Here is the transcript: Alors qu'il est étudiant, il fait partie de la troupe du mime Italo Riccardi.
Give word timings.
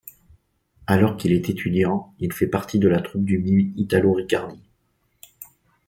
Alors 0.87 1.15
qu'il 1.15 1.31
est 1.31 1.47
étudiant, 1.47 2.15
il 2.17 2.33
fait 2.33 2.47
partie 2.47 2.79
de 2.79 2.87
la 2.87 3.01
troupe 3.01 3.23
du 3.23 3.37
mime 3.37 3.71
Italo 3.77 4.13
Riccardi. 4.13 4.59